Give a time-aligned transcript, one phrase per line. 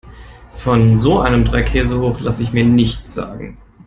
[0.53, 3.57] Von so einem Dreikäsehoch lasse ich mir nichts sagen.